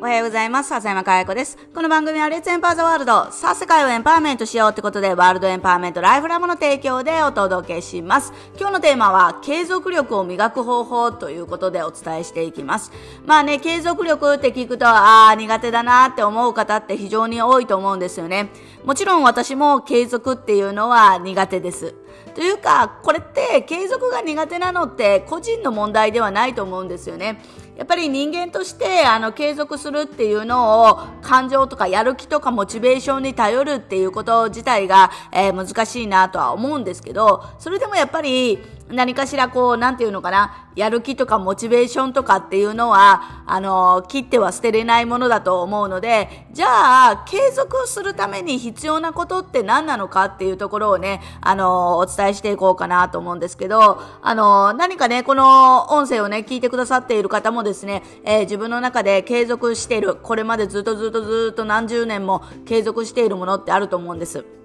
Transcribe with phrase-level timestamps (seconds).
[0.00, 0.68] おはようございます。
[0.68, 1.58] 笹山かや子です。
[1.74, 3.32] この番組はレッツエンパーザワールド。
[3.32, 8.32] さあ、世界をエンパワーメントしようってことで、ワールドエンパワーメントライフラムの提供でお届けします。
[8.56, 12.92] 今日のテーマは、継続力を磨く方法ということでお伝えしていきます。
[13.26, 18.50] まあね、継続力って聞くと、ああ、苦手だなって思う方って非常に多いと思うんですよね。
[18.84, 21.96] もちろん私も継続っていうのは苦手です。
[22.36, 27.42] というか、これって継続が苦手なのって個人の問題ではないと思うんですよね。
[27.78, 38.58] やっぱり人間としてあの継続するっていうのを感情とかやる気とかモチベーションに頼るっていうこと自体が、えー、難しいなとは思うんですけど、それでもやっぱり
[38.90, 64.57] 何かしらこう、なんていうのかな、やる気とかモチベーションとかっていうのは、あの、切っては捨てれないものだと思うので、じゃあ、継続するために必要なことって何なのかっていうところをね、あの、お伝えしていこうかなと思うんですけど、あの、何かね、この音声をね、聞いてくださっている方もですね、えー、自分の中で継続している、これまでずっとずっとずっと何十年も継続しているものってあると思うんです。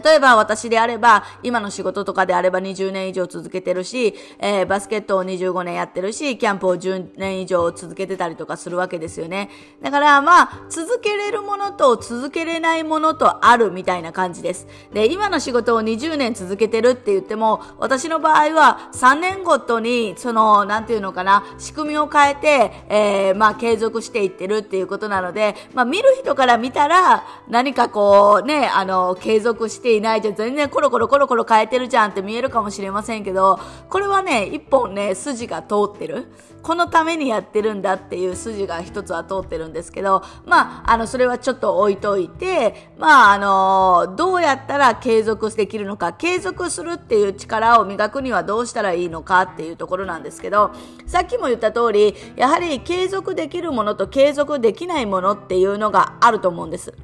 [0.00, 9.50] 例えば私であれば、今の仕事とかであれば20年以上続けてるし、えー、バスケットを25年やってるし、キャンプを10年以上続けてたりとかするわけですよね。
[9.82, 14.66] だからまあ、続けれるものと続けれないものとあるみたいな感じです。
[14.92, 30.34] で、今の仕事を20年続けてるって言っても、私の場合は3年ごとに、その、なんていうのかな、仕組みを変えて、えー、まあ、継続していってるっていうことなので、まあ、見る人から見たら、何かこう、ね、あの、継続してていないじゃん。
[30.34, 33.60] 全然コロコロコロコロ変えてるじゃんって見えるかもしれませんけど、
[33.90, 36.32] これはね、一本ね、筋が通ってる。
[36.62, 50.70] このためにやってるんだっていう筋が一つは通ってるんですけど、まあ、あの、それはちょっと置いといて、まあ、あの、どうやったら継続できるのか、継続するっていう力を磨くにはどうしたらいいのかっていうところなんですけど、
[51.06, 56.94] さっきも言った通り、やはり継続できるものと継続できないものっていうのがあると思うんです。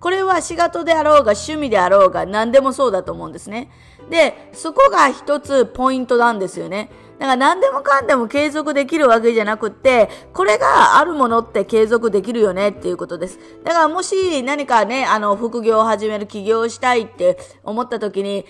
[0.00, 3.70] これは仕事であろうが趣味であろうが何でもそうだと思うんですね。
[4.10, 6.90] で、そこが一つポイントなんですよね。
[7.18, 13.40] だから何でもかんでも継続できるわけじゃなくって、これがあるものって継続できるよねっていうことです。
[13.64, 18.46] だからもし何かね、あの、副業を始める起業したいって思った時に、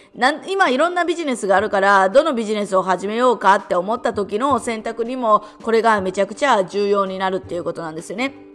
[0.46, 8.47] 今いろんなビジネスがあるから、どのビジネスを始めようかって思った時の選択にも、これがめちゃくちゃ重要になるっていうことなんですよね。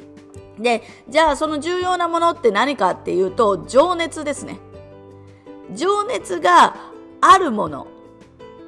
[0.59, 4.59] で、じゃあその重要なものって何かっていうと、情熱ですね。
[5.74, 6.75] 情熱が
[7.22, 7.88] あるもの。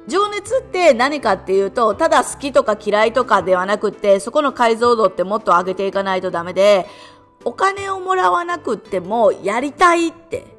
[0.08, 6.86] 情熱って何かっていうと、ただ好きとか嫌いとかではなくて、そこの解像度ってもっと上げていかないとダメで、
[7.44, 10.56] お金をもらわなくってもやりたいって。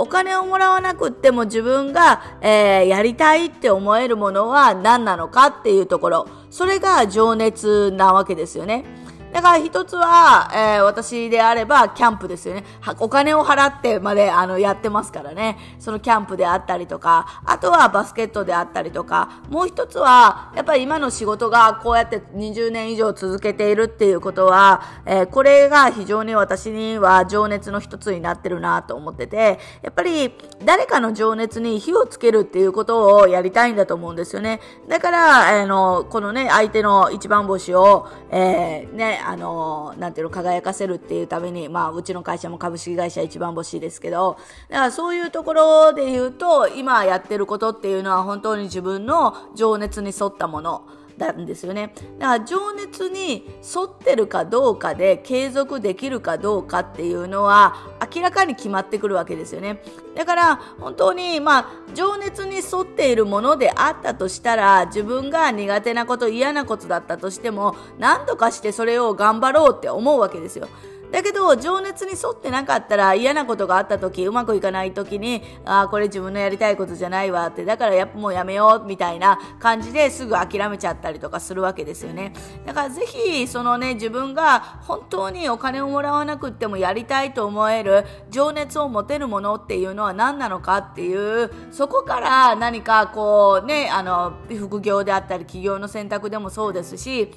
[0.00, 6.28] お金をもらわなくっても自分が、えー、やりたいって思えるものは何なのかっていうところ。
[6.50, 8.84] それが情熱なわけですよね。
[9.32, 12.64] だから一つは、えー、私であればキャンプですよね。
[12.98, 15.58] お金を払ってまであのやってますからね。
[15.78, 30.32] そのキャンプであったりとか、あとはバスケットであったりとか、もう一つは、やっぱり今の仕事がこうやって20年以上続けているっていうことは、えー、これが非常に私には情熱の一つになってるなと思ってて、やっぱり
[30.64, 34.60] 誰かの情熱に火をつけるっていうことをやりたいんだと思うんですよね。
[34.88, 50.82] だから、あの、このね、相手の一番星を、えー、ね、あの、なんていうの、輝かせるっていうために、まあ、うちの会社も株式会社一番欲しいですけど、だからそういうところで言うと、今やってることっていうのは本当に自分の情熱に沿ったもの。
[51.18, 51.92] なんですよね。
[52.18, 57.74] だから情熱に沿ってるかどうかで継続できるかどうかっていうのは
[58.14, 59.82] 明らかに決まってくるわけですよね。
[60.16, 70.68] だから本当にまあ情熱に沿っているものであったとしたら自分が苦手なこと嫌なことだったとしても何とかしてそれを頑張ろうって思うわけですよ。
[71.10, 82.32] だけど、情熱に沿ってなかったら嫌なことがあった時、うまくいかない時に、ああ、これ自分のやりたいことじゃないわって、だからやっぱもうやめようみたいな感じですぐ諦めちゃったりとかするわけですよね。
[82.66, 97.32] だからぜひ、そのね、自分が本当にお金をもらわなくってもやりたいと思える情熱を持てるものっていうのは何なのかっていう、そこから何かこうね、あの、副業であったり企業の選択でもそうですし、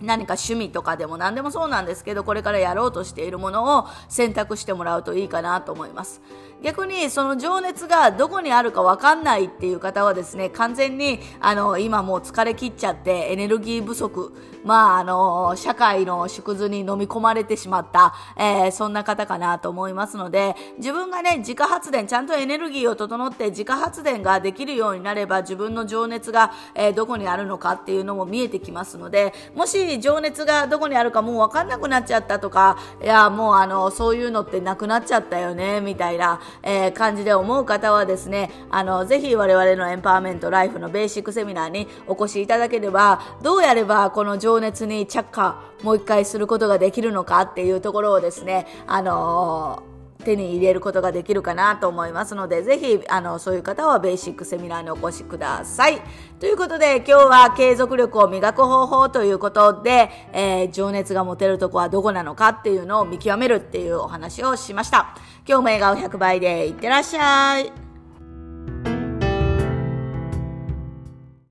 [0.00, 6.20] 何か趣味とかでも何でもそうなんですけど、これからやろうとしているものを選択してもらうといいかなと思います。
[6.66, 14.32] 逆にその情熱がどこにあるかわかんないっていう方はですね、完全に、あの、今もう疲れ切っちゃってエネルギー不足、
[14.64, 49.95] まあ、あの、社会の縮図に飲み込まれてしまった、えー、そんな方かなと思いますので、自分がね、自家発電、ちゃんとエネルギーを整って自家発電ができるようになれば、自分の情熱が、えー、どこにあるのかっていうのも見えてきますので、もし情熱がどこにあるかもうわかんなくなっちゃったとか、いや、もうあの、そういうのってなくなっちゃったよね、みたいな、えー、感じで思う方はですね、あの、ぜひ我々のエンパワーメントライフのベーシックセミナーにお越しいただければ、どうやればこの情熱に着火、もう一回することができるのかっていうところをですね、あのー
[50.26, 56.00] 手に入れることができるかなと思いますので、ぜひ、あの、そういう方はベーシックセミナーにお越しください。
[56.40, 65.16] ということで、今日は継続力を磨く方法ということで、えー、情熱が持てるとこはどこなのかっていうのを見極めるっていうお話をしました。
[65.48, 67.85] 今日も笑顔100倍でいってらっしゃい。